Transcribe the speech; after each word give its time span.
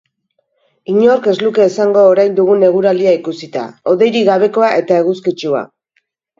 Inork 0.93 1.29
ez 1.31 1.35
luke 1.43 1.63
esango 1.73 2.07
orain 2.13 2.33
dugun 2.41 2.67
eguraldia 2.71 3.13
ikusita, 3.19 3.69
hodeirik 3.95 4.29
gabekoa 4.33 4.73
eta 4.83 5.01
eguzkitsua. 5.07 5.67